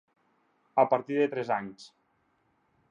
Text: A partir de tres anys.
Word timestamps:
A 0.83 0.85
partir 0.93 1.19
de 1.21 1.29
tres 1.35 1.53
anys. 1.59 1.89